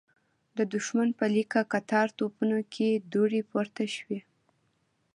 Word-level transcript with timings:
د 0.57 0.59
دښمن 0.73 1.09
په 1.19 1.25
ليکه 1.35 1.61
کتار 1.73 2.07
توپونو 2.17 2.59
کې 2.73 2.89
دوړې 3.13 3.41
پورته 3.51 3.83
شوې. 3.95 4.19